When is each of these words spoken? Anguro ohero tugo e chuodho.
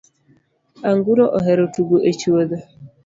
Anguro 0.89 1.23
ohero 1.37 1.63
tugo 1.73 1.97
e 2.09 2.11
chuodho. 2.19 2.57